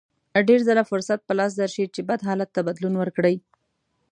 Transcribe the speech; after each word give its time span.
ډېر 0.47 0.59
ځله 0.67 0.83
فرصت 0.91 1.19
په 1.25 1.33
لاس 1.39 1.51
درشي 1.61 1.85
چې 1.95 2.01
بد 2.09 2.19
حالت 2.27 2.49
ته 2.55 2.61
بدلون 2.67 2.93
ورکړئ. 2.97 3.35